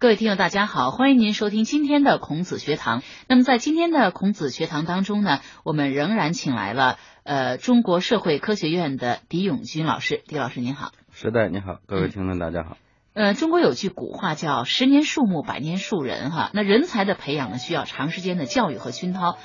[0.00, 3.02] 各位听友，大家好，欢迎您收听今天的孔子学堂。
[3.26, 10.22] 那么在今天的孔子学堂当中呢，我们仍然请来了呃中国社会科学院的狄永军老师。
[10.28, 12.76] 狄老师您好，时代你好，各位听众大家好。
[13.12, 16.50] 呃，中国有句古话叫“十年树木，百年树人”哈。
[16.54, 19.36] 那人才的培养呢，需要长时间的教育和熏陶。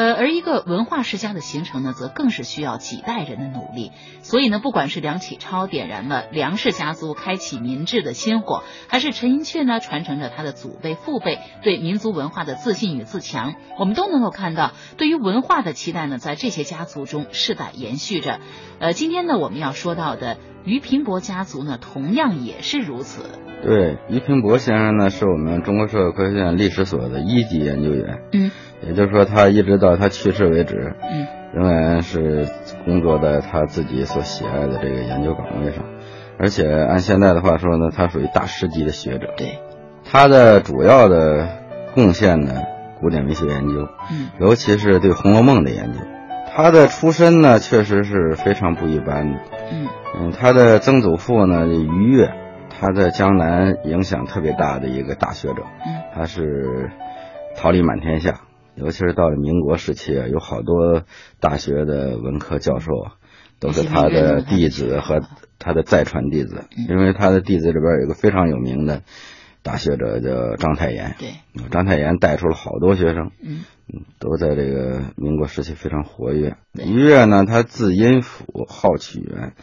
[0.00, 3.92] 呃，而一个文化世家的形成呢，则更是需要几代人的努力。
[4.22, 18.40] 所以呢，不管是梁启超点燃了梁氏家族开启民智的薪火，还是陈寅恪呢传承着他的祖辈父辈对民族文化的自信与自强，我们都能够看到，对于文化的期待呢，在这些家族中世代延续着。
[18.78, 23.22] 呃，今天呢，我们要说到的俞平伯家族呢，同样也是如此。
[23.62, 28.20] 对，俞平伯先生呢，是我们中国社会科学院历史所的一级研究员。
[28.32, 28.50] 嗯。
[28.82, 32.48] 也就是说，他一直到他去世为止，嗯，仍然是
[32.86, 35.84] 工作在他自己所喜爱的这个研究岗位上，
[36.38, 39.34] 而且按现在的话说呢，他属于大师级的学者。
[39.36, 39.58] 对，
[40.04, 41.58] 他的主要的
[41.94, 42.54] 贡献呢，
[43.02, 45.98] 古典文学研究，嗯，尤其是对《红楼梦》的研究。
[46.56, 49.40] 他的出身呢，确实是非常不一般的。
[49.72, 49.86] 嗯
[50.20, 52.30] 嗯，他的曾祖父呢，俞越，
[52.68, 55.62] 他在江南影响特别大的一个大学者。
[55.86, 56.90] 嗯，他是
[57.56, 58.42] 桃李满天下。
[58.76, 61.02] 尤其是到了民国时期啊，有好多
[61.40, 63.12] 大学的文科教授啊，
[63.58, 65.20] 都是他的弟子和
[65.58, 66.64] 他的再传弟子。
[66.88, 69.02] 因为他的弟子里边有一个非常有名的
[69.62, 71.14] 大学者叫章太炎。
[71.18, 71.30] 对，
[71.70, 73.32] 章太炎带出了好多学生。
[73.42, 76.56] 嗯嗯，都在这个民国时期非常活跃。
[76.72, 79.54] 俞越呢，他字音甫，号曲元。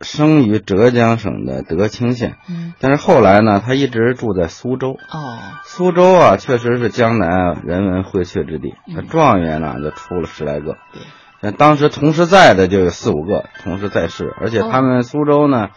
[0.00, 4.92] 生于浙江省的德清县，嗯，但是后来呢，他一直住在苏州。
[4.92, 8.74] 哦，苏州啊，确实是江南人文荟萃之地。
[8.86, 10.78] 那状元呢，就出了十来个。
[10.94, 11.02] 对，
[11.42, 14.32] 那当时同时在的就有四五个，同时在世。
[14.40, 15.68] 而且他们苏州呢，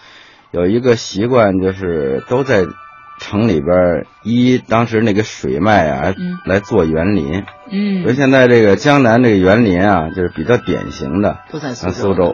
[0.52, 2.66] 有一个习惯，就是都在
[3.20, 6.14] 城里边依当时那个水脉啊
[6.46, 7.44] 来做园林。
[7.70, 12.34] 嗯，所以现在这个江南这个园林啊，就是比较典型的，都在苏州。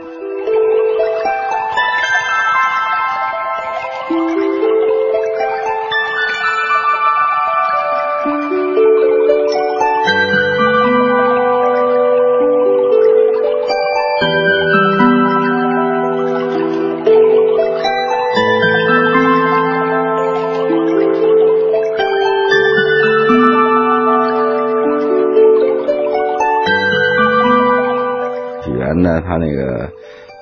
[29.04, 29.90] 他那个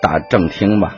[0.02, 0.96] 大正厅吧，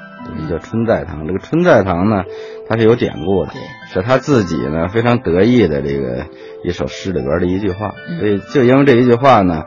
[0.49, 1.25] 叫春在堂。
[1.25, 2.23] 这个春在堂呢，
[2.67, 3.51] 它是有典故的，
[3.93, 6.25] 是他自己呢非常得意的这个
[6.63, 7.93] 一首诗里边的一句话。
[8.19, 9.63] 所以就因为这一句话呢，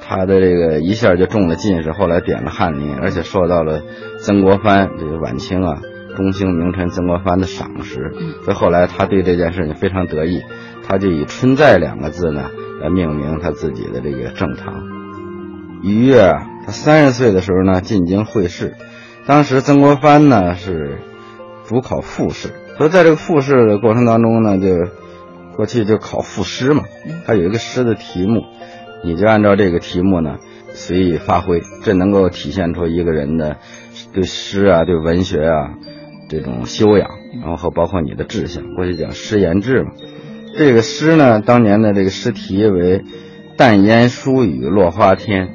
[0.00, 3.82] 他的这个一下就中了进士，后来点了翰林，而且受到了
[4.18, 5.80] 曾国藩这个晚清啊
[6.16, 8.12] 中兴名臣曾国藩的赏识。
[8.44, 10.42] 所以后来他对这件事情非常得意，
[10.86, 12.50] 他就以“春在”两个字呢
[12.82, 14.82] 来命名他自己的这个正堂。
[15.82, 16.48] 俞越啊。
[16.64, 18.74] 他三十岁的时候呢，进京会试，
[19.26, 20.98] 当时曾国藩呢是
[21.66, 24.76] 主考复试，所以在这个复试的过程当中呢，就
[25.56, 26.84] 过去就考赋诗嘛，
[27.26, 28.42] 他有一个诗的题目，
[29.04, 30.36] 你就按照这个题目呢
[30.72, 33.56] 随意发挥，这能够体现出一个人的
[34.12, 35.74] 对诗啊、对文学啊
[36.28, 37.10] 这种修养，
[37.44, 38.74] 然后包括你的志向。
[38.74, 39.90] 过去讲诗言志嘛，
[40.56, 43.04] 这个诗呢，当年的这个诗题为
[43.58, 45.54] “淡烟疏雨落花天”。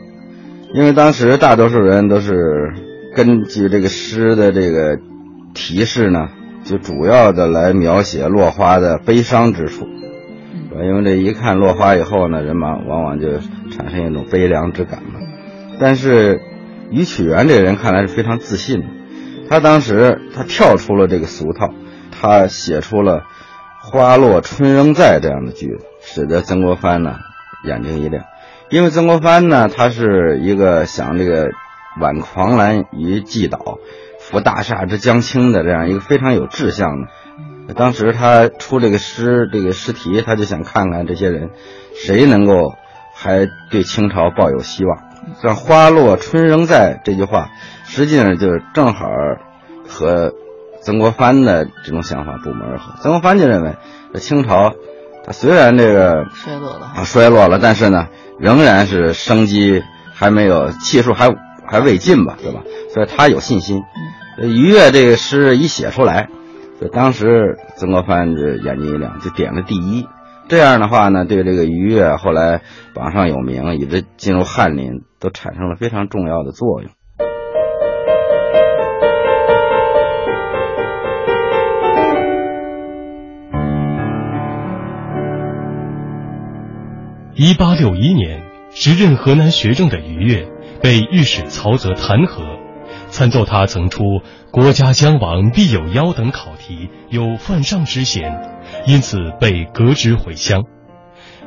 [0.74, 2.74] 因为当时大多数人都是
[3.16, 5.00] 根据这个诗的这个
[5.54, 6.28] 提示呢，
[6.64, 9.88] 就主要的来描写落花的悲伤之处，
[10.84, 13.40] 因为这一看落花以后呢，人们往往就
[13.72, 15.20] 产生一种悲凉之感嘛。
[15.80, 16.42] 但是
[16.92, 18.86] 于曲元这个人看来是非常自信的，
[19.50, 21.74] 他当时他跳出了这个俗套，
[22.12, 23.24] 他写出了
[23.82, 27.16] “花落春仍在”这样的句子，使得曾国藩呢
[27.64, 28.26] 眼睛一亮。
[28.70, 31.50] 因为曾国藩呢，他是一个想这个
[32.02, 33.78] 挽狂澜于既倒，
[34.20, 36.90] 扶大厦之将倾的这样一个非常有志向
[37.68, 37.74] 的。
[37.74, 41.52] 当时他出这个诗，这个诗题，他就想看看这些人，
[41.96, 42.74] 谁能够
[43.16, 44.98] 还对清朝抱有希望。
[45.42, 47.50] 像“花落春仍在”这句话，
[47.86, 49.08] 实际上就正好
[49.88, 50.34] 和
[50.82, 52.96] 曾国藩的这种想法不谋而合。
[53.02, 53.78] 曾国藩就认为，
[54.14, 54.74] 这清朝。
[55.30, 58.08] 虽然这个衰落了啊，衰落了，但是呢，
[58.40, 61.36] 仍然是生机还没有，气数还
[61.66, 62.64] 还未尽吧，对吧？
[62.94, 63.84] 所以他有信心。
[64.38, 66.30] 俞越这个诗一写出来，
[66.80, 70.06] 就当时曾国藩这眼睛一亮，就点了第一。
[70.48, 72.62] 这样的话呢，对这个于越后来
[72.94, 76.92] 榜上有名，一直进入翰林，都产生了非常重要的作用。
[87.40, 88.42] 一八六一年，
[88.72, 90.48] 时任河南学政的于越
[90.82, 92.42] 被御史曹泽弹劾，
[93.10, 94.02] 参奏他曾出
[94.50, 98.42] “国家将亡必有妖”等考题有犯上之嫌，
[98.88, 100.64] 因此被革职回乡。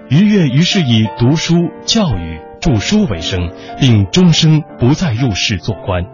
[0.09, 3.51] 于越于是以读书、教育、著书为生，
[3.81, 6.05] 并终生不再入仕做官。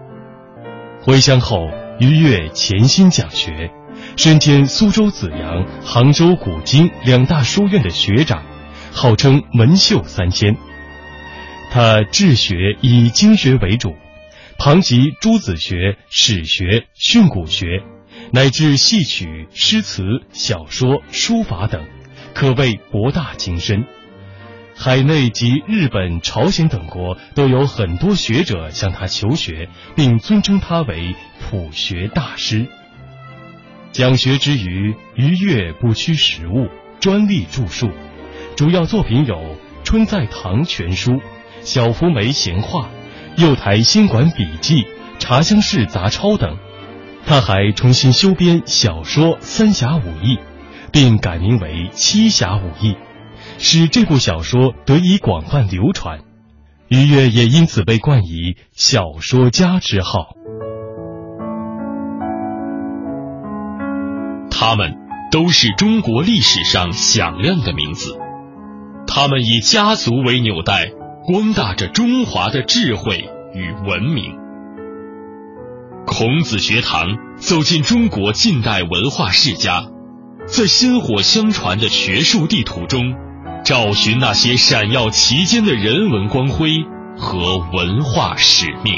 [1.03, 1.69] 回乡后，
[2.01, 3.71] 于越潜心讲学，
[4.17, 8.43] 身兼苏州紫阳、杭州古今两大书院的学长，
[8.97, 10.57] 号称文秀三千。
[11.71, 13.95] 他治学以经学为主，
[14.59, 17.83] 旁及诸子学、史学、训诂学，
[18.33, 20.03] 乃至戏曲、诗词、
[20.33, 21.85] 小说、书法等。
[22.33, 23.85] 可谓博大精深，
[24.75, 32.67] 海内及日本、朝鲜等国都有很多学者向他求学，并尊称他为普学大师。
[33.93, 36.69] 讲学之余，于越不屈时务，
[36.99, 37.91] 专力著述，
[38.57, 39.37] 主要作品有
[39.85, 41.13] 《春在堂全书》
[41.61, 42.89] 《小福梅闲话》
[43.43, 44.83] 《右台新馆笔记》
[45.19, 46.57] 《茶香室杂抄》等。
[47.27, 50.37] 他还重新修编小说《三侠五义》。
[50.97, 52.93] 并改名为《七侠五义》，
[53.59, 56.21] 使这部小说得以广泛流传。
[56.89, 60.29] 于越也因此被冠以“小说家”之号。
[64.51, 64.95] 他们
[65.31, 68.17] 都是中国历史上响亮的名字，
[69.07, 70.91] 他们以家族为纽带，
[71.25, 74.37] 光大着中华的智慧与文明。
[76.07, 79.85] 孔子学堂走进中国近代文化世家。
[80.47, 83.17] 在薪火相传的学术地图中，
[83.65, 86.71] 找寻那些闪耀其间的人文光辉
[87.17, 88.95] 和文化使命。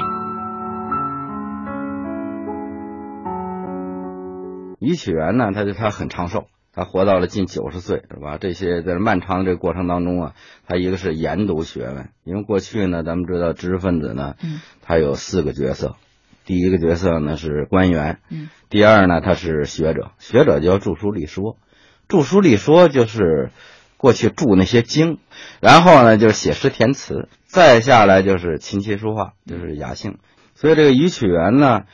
[4.79, 6.45] 李启源呢，他就他很长寿，
[6.79, 8.39] 他活到了近九十岁，是吧？
[8.39, 10.35] 这些在漫长的这个过程当中啊，
[10.65, 15.97] 他一个是研读学问，因为过去呢，咱们知道知识分子呢，嗯，他有四个角色。
[16.45, 21.57] 第一个角色呢是官员，嗯，第二呢他是学者，学者就要著书立说，
[22.07, 23.51] 著书立说就是
[23.97, 25.19] 过去著那些经，
[25.61, 30.19] 然后呢就是写诗填词，再下来就是琴棋书画，就是雅兴。
[30.55, 31.87] 所以这个于曲元呢，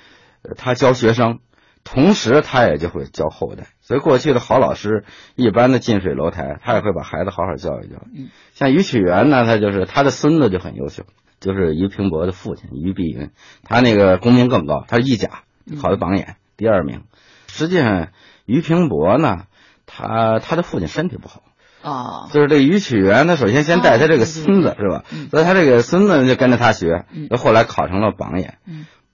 [0.59, 1.39] 他教学生，
[1.85, 3.69] 同时他也就会教后代。
[3.85, 5.05] 所以过去的好老师，
[5.37, 8.29] 一般的近水楼台，他也会把孩子好好教育教育。
[8.55, 11.05] 像于启元呢，他就是他的孙子就很优秀。
[11.41, 13.31] 就是于平伯的父亲于碧云，
[13.65, 15.43] 他那个功名更高，他是一甲
[15.83, 17.03] 考的榜眼第二名。
[17.49, 18.09] 实际上，
[18.47, 19.43] 于平伯呢，
[19.85, 21.43] 他他的父亲身体不好
[21.83, 25.05] 啊，就是这于启元，他首先先带他这个孙子是吧？
[25.31, 27.05] 所以他这个孙子就跟着他学，
[27.37, 28.57] 后来考成了榜眼。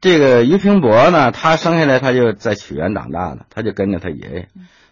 [0.01, 4.49] 这个于平伯呢，他生下来他就在曲园长大的，他就跟着他爷爷。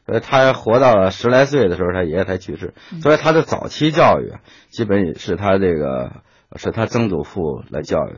[0.07, 4.35] 所以，他活到了十来岁的时候，他爷爷才去世，所以他的早期教育
[4.71, 6.23] 基本是他这个。
[6.57, 8.17] 是他曾祖父来教育，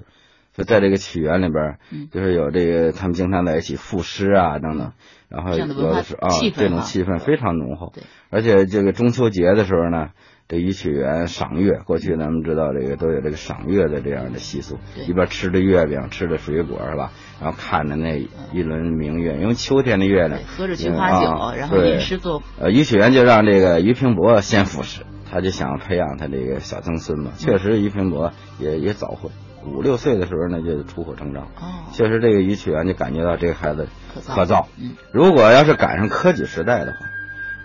[0.55, 1.79] 就在这个曲园里边，
[2.13, 4.93] 就是有这个他们经常在一起赋诗啊等等，
[5.29, 7.93] 然后有的是啊，这种气氛非常浓厚。
[8.31, 10.11] 而且这个中秋节的时候呢，
[10.51, 17.13] 这一曲园赏月，过去咱们知道这个都有这个赏月的这样的习俗，一边吃着月饼，吃着水果是吧？
[17.41, 18.19] 然后看着那
[18.53, 22.43] 一轮明月，因为秋天的月亮，喝着菊花酒，然后吟诗作。
[22.59, 25.03] 呃，于曲元就让这个于平伯先赋诗。
[25.31, 29.31] 他就想培养他这个小曾孙嘛，确实于平伯也也早婚，
[29.65, 31.45] 五六岁的时候呢就出口成章。
[31.45, 33.87] 哦，确实这个于曲元就感觉到这个孩子
[34.27, 34.67] 可造。
[34.77, 36.99] 嗯，如果要是赶上科举时代的话，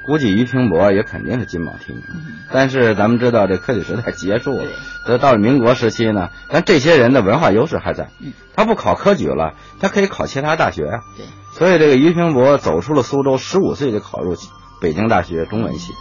[0.06, 2.04] 估计俞平伯也肯定是金榜题名。
[2.10, 4.66] 嗯，但是咱们知道这科举时代结束了，
[5.08, 8.10] 这到了民国时期呢，但这些人的文化优势还在。
[8.22, 11.00] 嗯，他不考科举了，他可以考其他大学啊。
[11.18, 14.36] 对，所以这个俞平伯走出了苏州，十五岁就考入
[14.80, 15.94] 北京大学中文系。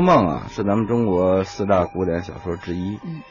[0.00, 3.22] 梦啊，是咱们中国四大古典小说之一，嗯，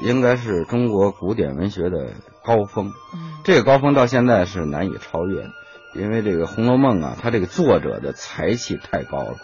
[0.00, 2.12] 应该是中国古典文学的
[2.44, 5.50] 高峰，嗯，这个高峰到现在是难以超越的，
[5.94, 9.36] 因为这个《红楼梦》啊，它这个作者的才气太高了，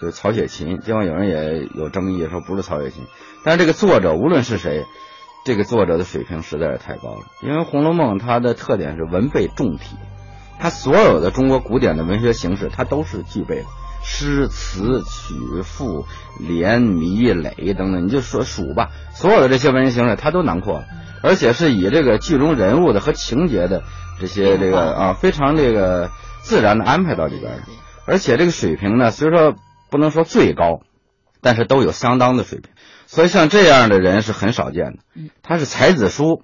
[0.00, 3.04] 就是曹雪芹，尽管有人也有争议说不是曹雪芹，
[3.44, 4.84] 但是这个作者无论是谁，
[5.44, 9.96] 这个作者的水平实在是太高了，因为《红楼梦》它的特点是文备重体，
[10.58, 13.66] 它所有的中国古典的文学形式它都是具备的。
[14.04, 16.06] 诗词曲赋
[16.38, 20.84] 联谜垒等等，你就说数吧，所有的这些文学形式他都囊括了。
[21.22, 23.84] 而且是以这个剧中人物的和情节的
[24.20, 27.62] 这些这个啊非常这个自然的安排到里边的，
[28.06, 29.54] 而且这个水平呢，虽说
[29.88, 30.80] 不能说最高，
[31.40, 32.72] 但是都有相当的水平，
[33.06, 34.98] 所以像这样的人是很少见的。
[35.42, 36.42] 他是才子书。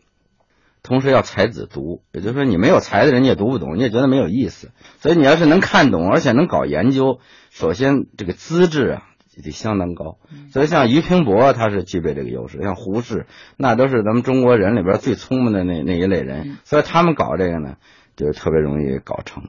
[0.88, 4.70] 同时要才子读，也就是说你没有才的人你也读不懂，你也觉得没有意思。
[5.00, 9.02] 所以你要是能看懂，而且能搞研究，首先这个资质啊
[9.44, 10.16] 得相当高。
[10.50, 13.26] 所以像俞平伯他是具备这个优势，像胡适
[13.58, 17.74] 那都是咱们中国人里边最聪明的那那一类人，所以他们搞这个呢
[18.16, 19.42] 就特别容易搞成。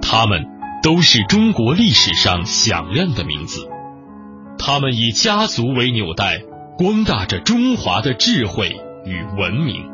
[0.00, 0.44] 他们
[0.84, 3.66] 都是中国历史上响亮的名字，
[4.56, 6.51] 他们以家族为纽带。
[6.82, 8.68] 光大着中华的智慧
[9.04, 9.88] 与文明。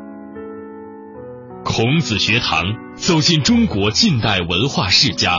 [1.63, 5.37] 孔子学堂走进中国近代文化世家，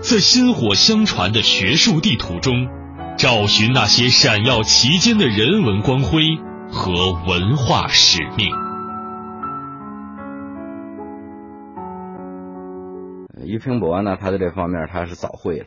[0.00, 2.68] 在薪火相传的学术地图中，
[3.16, 6.20] 找寻那些闪耀其间的人文光辉
[6.70, 6.92] 和
[7.26, 8.46] 文化使命。
[13.42, 15.66] 俞平伯呢，他在这方面他是早会了。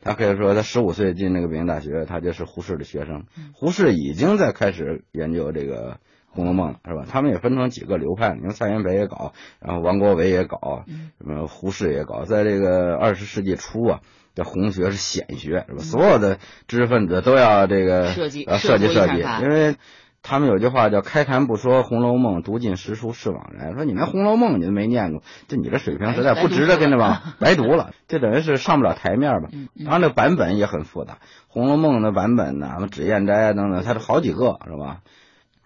[0.00, 3.24] 他可以说，他十五岁进那个北京大学，他就是胡适的学生。
[3.52, 5.92] 胡适已经在开始研究这个
[6.28, 7.06] 《红楼梦》了，是吧？
[7.08, 10.84] 他们也分成几个流派，你看蔡元培也搞，然后王国维也搞，
[11.18, 12.24] 什么胡适也搞。
[12.24, 14.00] 在这个二十世纪初啊，
[14.34, 15.78] 这红学是显学，是吧？
[15.78, 19.76] 所有的知识分子都要这个设计设计设计，因为。
[20.26, 23.74] 他们有句话叫“开坛不说《红楼梦》，读尽诗书是枉然”。
[23.76, 29.50] 说你连《红楼梦》你都没念过，就你这水平实在不值得跟着吧 白读了，这等于是上不了台面吧。
[29.84, 31.12] 当然，这版本也很复杂，
[31.48, 35.02] 《红楼梦》的版本呢，什么脂砚斋等等，它是好几个，是吧？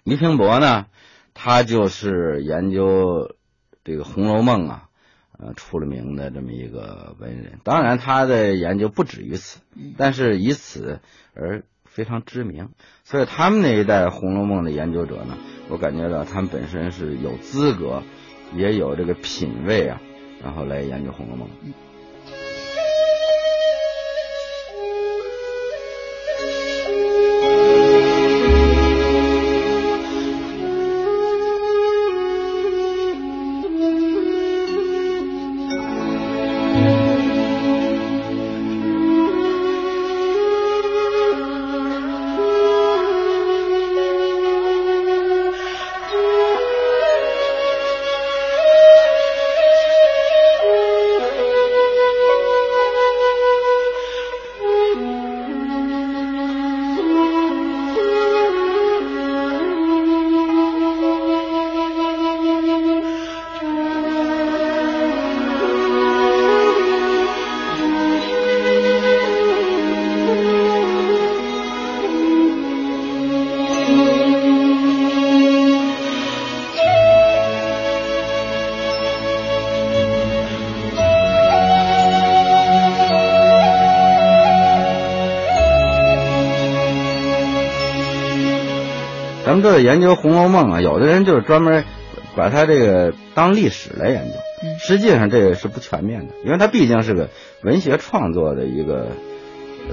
[0.02, 0.86] 倪平伯呢，
[1.34, 3.36] 他就是研究
[3.84, 4.88] 这个《红楼梦》啊，
[5.38, 7.60] 呃，出了名的这么一个文人。
[7.62, 9.60] 当然，他的研究不止于此，
[9.96, 10.98] 但是以此
[11.34, 11.62] 而。
[11.88, 12.68] 非常知名，
[13.02, 15.37] 所以他们那一代《红楼梦》的研究者呢，
[15.68, 18.02] 我感觉到他们本身是有资格，
[18.54, 20.00] 也有这个品位啊，
[20.42, 21.49] 然后来研究《红楼梦》。
[89.80, 91.84] 研究《红楼梦》啊，有的人就是专门
[92.36, 94.34] 把它这个当历史来研究，
[94.78, 97.28] 实际上这个是不全面的，因为它毕竟是个
[97.62, 99.08] 文学创作的一个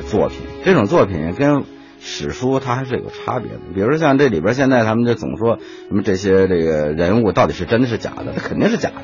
[0.07, 1.63] 作品，这种作品跟
[1.99, 3.59] 史书它还是有差别的。
[3.73, 5.57] 比如像这里边现在他们就总说
[5.87, 9.01] 什么这些这个人物到底是真的是假的，那肯定是假的。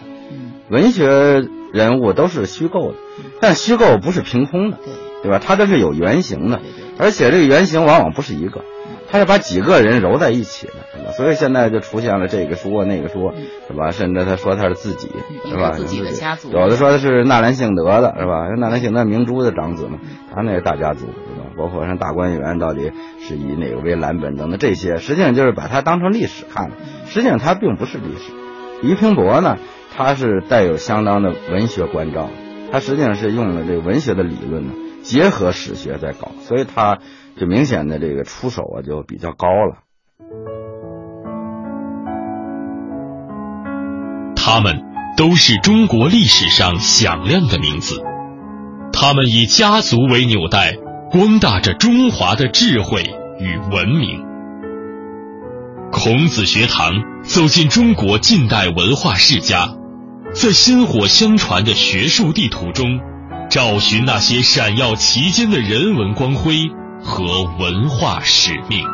[0.70, 2.98] 文学人物都是虚构的，
[3.42, 4.78] 但虚构不是凭空的，
[5.22, 5.40] 对吧？
[5.44, 6.62] 它都是有原型的，
[6.98, 8.62] 而且这个原型往往不是一个。
[9.12, 11.12] 他是把几个人揉在一起的，是吧？
[11.12, 13.34] 所以现在就出现了这个说那个说，
[13.68, 13.92] 是吧？
[13.92, 15.10] 甚至他说他是自己，
[15.50, 15.72] 是吧？
[15.72, 18.48] 自己的家族，有的说的是纳兰性德的，是吧？
[18.58, 20.00] 纳兰性德明珠的长子嘛，
[20.34, 21.52] 他那个大家族，是吧？
[21.58, 26.76] 包括像大观园到底是以哪个为蓝本等等这些，实际上就是把它当成历史看了。
[27.06, 28.32] 实际上它并不是历史。
[28.82, 29.58] 俞平伯呢，
[29.96, 32.30] 他是带有相当的文学关照，
[32.72, 37.00] 他实际上是用了这个文学的理论呢，结合史学在搞，所以他。
[37.40, 39.78] 就明显的这个出手啊，就比较高了。
[44.36, 44.84] 他们
[45.16, 48.04] 都是中国历史上响亮的名字，
[48.92, 50.74] 他们以家族为纽带，
[51.10, 53.02] 光大着中华的智慧
[53.40, 54.26] 与文明。
[55.94, 56.92] 孔子学堂
[57.24, 59.70] 走进中国近代文化世家，
[60.34, 63.00] 在薪火相传的学术地图中，
[63.52, 66.72] 找寻那些闪耀其间的人文光辉。
[67.04, 68.86] 和文化使命。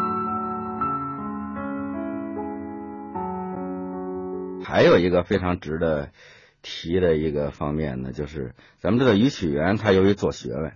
[4.63, 6.11] 还有一个非常值得
[6.61, 10.71] 提的一个方面呢，就是咱们知道，于启元他由于做学问，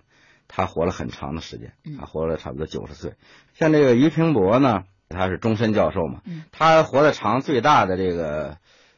[0.49, 3.13] 他活了很长的时间，他活了差不多九十岁。
[3.53, 6.19] 像这个于平伯呢，他是终身教授嘛，
[6.51, 8.57] 他活得长最大的这个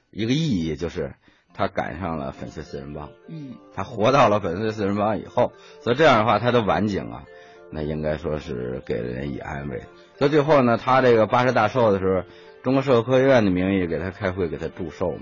[0.10, 1.13] 一个意义就是
[1.53, 3.10] 他赶上了粉碎四人帮。
[3.27, 7.24] 嗯，他活到了粉碎四人帮以后，所以这样的话，他的晚景啊，
[7.72, 9.81] 那应该说是给人以安慰。
[10.17, 12.24] 所以最后呢，他这个八十大寿的时候，
[12.63, 15.20] 中国社会科学院的名义给他开会，给他祝寿嘛。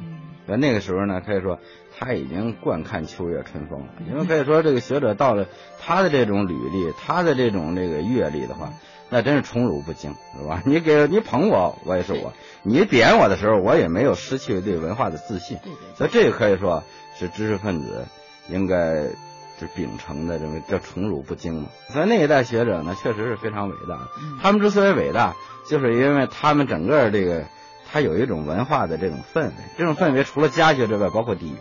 [0.48, 1.60] 在那个时候呢，可以说。
[2.03, 5.45] 他已经惯看秋月春风了，因为 可以说这个学者到了
[5.79, 8.74] 他的这种履历，他的这种这个阅历的话，
[9.10, 10.63] 那真是宠辱不惊，是吧？
[10.65, 12.31] 你给你捧我，我也是我；
[12.63, 15.60] 你贬我的时候，我也没有失去对文化的自信。
[15.95, 16.81] 所以这个可以说
[17.19, 18.07] 是知识分子
[18.50, 19.03] 应该
[19.62, 21.70] 是秉承的，认为叫宠辱不惊嘛。
[21.94, 24.10] 所以那一代学者呢，确实是非常伟大。
[24.41, 25.36] 他们之所以伟大，
[25.70, 27.46] 就是因为他们整个这个
[27.91, 31.56] 他有一种文化的这种氛围，这种氛围除了家学之外，包括地域。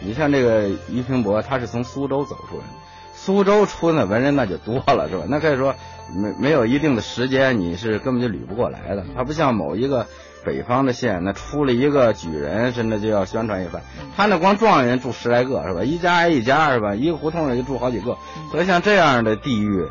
[0.00, 2.70] 你像这个俞平伯，他是从苏州走出来的，
[3.14, 5.24] 苏州出的文人那就多了，是吧？
[5.28, 5.74] 那可以说
[6.14, 9.04] 没没有一定的时间，你是根本就捋不过来的。
[9.16, 10.06] 他不像某一个
[10.44, 13.82] 北方的县，那出了一个举人，甚至就要宣传一番。
[14.16, 15.82] 他那光状元住十来个，是吧？
[15.82, 16.94] 一家挨一家，是吧？
[16.94, 18.16] 一个胡同里就住好几个。
[18.50, 19.88] 所以像这样的地域，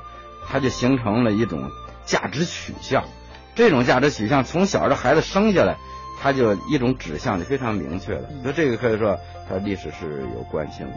[0.48, 1.70] 它就形成了一种
[2.06, 3.04] 价值取向。
[3.56, 5.76] 这种价值取向，从小这孩子生下来。
[6.22, 9.20] 他就一种指向就非常明确的，所以这个可以说
[9.50, 10.94] 它历史是有惯性的。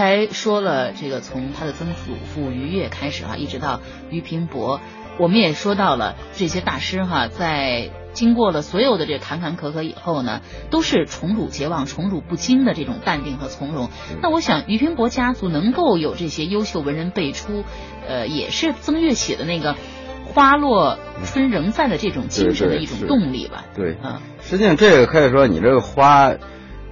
[0.00, 4.80] 才说了这个，从他的曾祖父于越开始哈，一直到俞平伯，
[5.18, 13.90] 我们也说到了这些大师哈，在经过了所有的这坎坎坷坷以后呢，都是宠辱皆忘、宠辱不惊的这种淡定和从容。
[14.22, 17.62] 那我想，俞平伯家族能够有这些优秀文人辈出，
[18.08, 19.76] 呃，也是曾岳写的那个
[20.32, 23.66] “花落春仍在”的这种精神的一种动力吧？
[23.76, 26.32] 对，嗯，实际上这个可以说，你这个花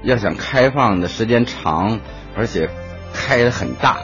[0.02, 2.00] 要想开放的时间长，
[2.36, 2.68] 而且。
[3.12, 3.98] 开的很大，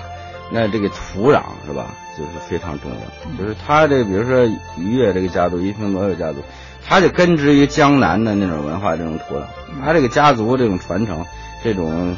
[0.51, 3.39] 那这个土壤是吧，就是非常重要。
[3.39, 4.45] 就是他这，比如说
[4.77, 6.43] 于越这个家族，于平罗这个家族，
[6.87, 9.45] 他就根植于江南的那种文化这种土壤。
[9.85, 11.25] 他这个家族这种传承，
[11.63, 12.17] 这种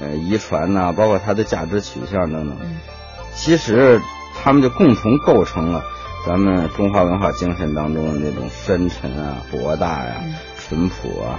[0.00, 2.58] 呃遗传呐，包括他的价值取向等等，
[3.34, 4.00] 其实
[4.42, 5.84] 他们就共同构成了
[6.26, 10.16] 咱们中华文化精神当中的那种深沉啊、博大呀、
[10.58, 11.38] 淳朴啊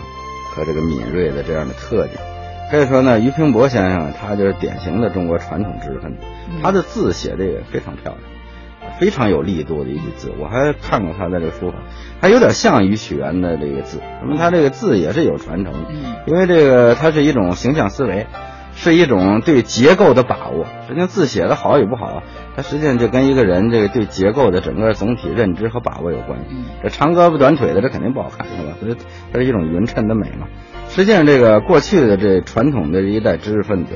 [0.55, 2.30] 和这个敏锐的这样的特点。
[2.71, 6.21] 可以说呢，俞平伯先生他就是典型的中国传统知识分子，
[6.63, 10.31] 他的字写的也非常漂亮，非常有力度的一句字。
[10.39, 11.79] 我还看过他的这个书法，
[12.21, 15.79] 他有点像于启元的这个字，那么他这个字也是有传承的，
[16.27, 18.25] 因为这个它是一种形象思维，
[18.73, 20.65] 是一种对结构的把握。
[20.87, 22.23] 实际上字写的好与不好，
[22.55, 26.45] 它实际上就跟一个人这个对结构的整个总体认知和把握有关系。
[26.83, 28.73] 这长胳膊短腿的，这肯定不好看，是吧？
[28.79, 28.95] 所以
[29.31, 30.47] 它是一种匀称的美嘛。
[30.89, 33.93] 实际上，这个过去的这传统的这一代知识分子，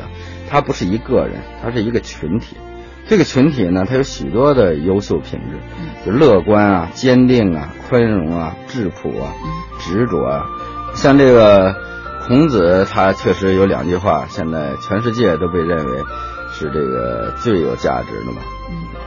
[0.50, 2.56] 他不是一个人，他是一个群体。
[3.08, 9.34] 这个群体呢，他有许多的优秀品质，就乐观啊、坚定啊、宽容啊、质朴啊、
[9.80, 10.46] 执着啊。
[10.96, 11.76] 像这个
[12.28, 16.00] 孔子，他确实有两句话，现在全世界都被认为
[16.52, 18.42] 是这个最有价值的嘛。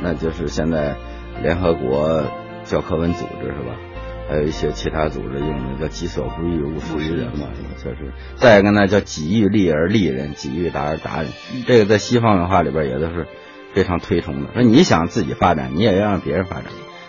[0.01, 0.97] 那就是现在
[1.43, 2.23] 联合国
[2.65, 3.75] 教科文组织是吧？
[4.29, 7.69] 还有一些其他组织用的叫“己所不欲，勿施于人”嘛，是吧？
[7.83, 8.13] 确实。
[8.37, 11.29] 再一个呢，叫“己欲立而立人，己欲达而达人”。
[11.67, 13.27] 这个在西方文化里边也都是
[13.73, 14.53] 非常推崇的。
[14.53, 16.67] 说你想自己发展，你也要让别人发展，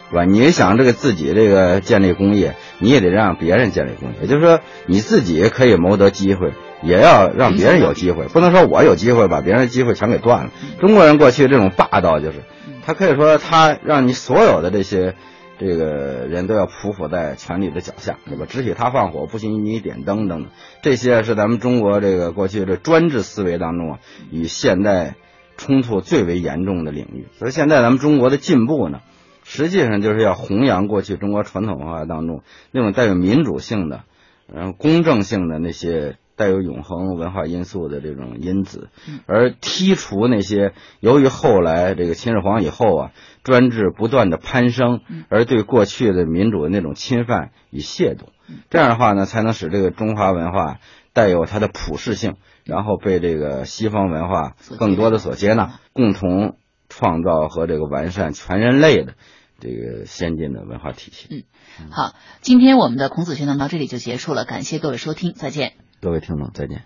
[0.10, 0.26] 是吧？
[0.26, 4.16] 你想这个自己这个建立工业，你也得让别人建立工业。
[4.22, 8.28] 也就是说，你自己可以谋得机会，也要让别人有机会。
[8.28, 10.52] 不能说我有机会把别人的机会全给断了。
[10.80, 12.44] 中国人过去这种霸道，就是
[12.86, 15.16] 他可以说他让你所有的这些。
[15.62, 18.46] 这个人都要匍匐在权力的脚下，对吧？
[18.48, 24.00] 只许他放火，不许你点灯等等，这些是咱们中国这个过去的专制思维当中啊，
[24.32, 25.16] 与现代
[25.58, 27.28] 冲突最为严重的领域。
[27.38, 29.02] 所以现在咱们中国的进步呢，
[29.50, 34.04] 实际上就是要弘扬过去中国传统文化当中那种带有民主性的，
[34.48, 38.90] 然后公正性的那些带有永恒文化因素的这种因子，
[39.26, 43.12] 而剔除那些由于后来这个秦始皇以后啊，
[43.44, 48.28] 专制不断的攀升，而对过去的民主的那种侵犯与亵渎，
[48.70, 50.78] 这样的话呢，才能使这个中华文化
[51.12, 52.36] 带有它的普适性，
[52.66, 56.56] 然后被这个西方文化更多的所接纳，共同
[56.88, 59.16] 创造和这个完善全人类的。
[59.60, 61.46] 这个先进的文化体系。
[61.80, 65.74] 嗯，好，今天我们的孔子学堂到这里就结束了，感谢各位收听，再见。
[66.02, 66.84] 各位听众，再见。